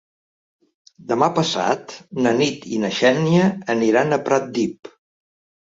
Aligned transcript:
Demà 1.11 1.29
passat 1.39 1.93
na 2.25 2.33
Nit 2.41 2.67
i 2.77 2.81
na 2.87 2.93
Xènia 3.03 3.47
aniran 3.77 4.13
a 4.13 4.23
Pratdip. 4.27 4.95